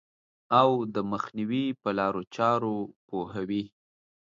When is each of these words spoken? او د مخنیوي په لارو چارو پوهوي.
او 0.61 0.69
د 0.93 0.95
مخنیوي 1.11 1.65
په 1.81 1.89
لارو 1.99 2.21
چارو 2.35 2.75
پوهوي. 3.07 3.63